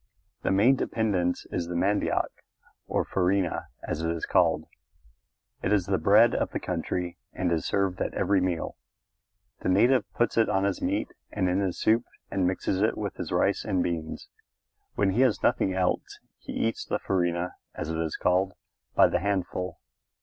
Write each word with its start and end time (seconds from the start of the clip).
The 0.41 0.49
main 0.49 0.75
dependence 0.77 1.45
is 1.51 1.67
the 1.67 1.75
mandioc, 1.75 2.31
or 2.87 3.05
farina, 3.05 3.67
as 3.83 4.01
it 4.01 4.09
is 4.09 4.25
called. 4.25 4.65
It 5.61 5.71
is 5.71 5.85
the 5.85 5.99
bread 5.99 6.33
of 6.33 6.49
the 6.49 6.59
country 6.59 7.19
and 7.33 7.51
is 7.51 7.67
served 7.67 8.01
at 8.01 8.15
every 8.15 8.41
meal. 8.41 8.75
The 9.59 9.69
native 9.69 10.11
puts 10.15 10.37
it 10.37 10.49
on 10.49 10.63
his 10.63 10.81
meat 10.81 11.09
and 11.31 11.47
in 11.47 11.59
his 11.59 11.77
soup 11.77 12.03
and 12.31 12.47
mixes 12.47 12.81
it 12.81 12.97
with 12.97 13.17
his 13.17 13.31
rice 13.31 13.63
and 13.63 13.83
beans. 13.83 14.27
When 14.95 15.11
he 15.11 15.21
has 15.21 15.43
nothing 15.43 15.75
else 15.75 16.17
he 16.39 16.53
eats 16.53 16.83
the 16.83 16.97
farina, 16.97 17.53
as 17.75 17.91
it 17.91 17.97
is 17.99 18.15
called, 18.17 18.53
by 18.95 19.05
the 19.07 19.19
handful. 19.19 19.77